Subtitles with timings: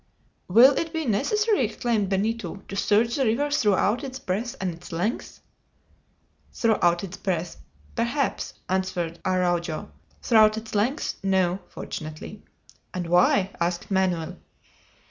[0.47, 4.91] "Will it be necessary," exclaimed Benito, "to search the river throughout its breadth and its
[4.91, 5.41] length?"
[6.51, 7.57] "Throughout its breadth,
[7.93, 9.91] perhaps," answered Araujo,
[10.23, 12.41] "throughout its length, no fortunately."
[12.95, 14.37] "And why?" asked Manoel.